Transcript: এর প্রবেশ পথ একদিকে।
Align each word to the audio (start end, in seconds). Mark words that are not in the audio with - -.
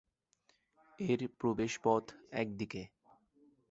এর 0.99 1.21
প্রবেশ 1.39 1.73
পথ 1.83 2.05
একদিকে। 2.33 2.81